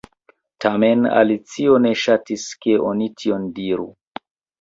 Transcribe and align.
Tamen 0.63 1.03
Alicio 1.17 1.75
ne 1.83 1.91
ŝatis 2.05 2.45
ke 2.65 2.73
oni 2.93 3.11
tion 3.23 3.47
diru. 3.61 3.87